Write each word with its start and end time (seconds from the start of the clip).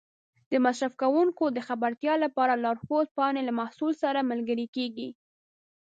د 0.51 0.53
مصرف 0.65 0.93
کوونکو 1.01 1.43
د 1.51 1.59
خبرتیا 1.67 2.13
لپاره 2.23 2.53
لارښود 2.63 3.07
پاڼې 3.17 3.41
له 3.45 3.53
محصول 3.59 3.93
سره 4.03 4.27
ملګري 4.31 4.67
کېږي. 4.75 5.09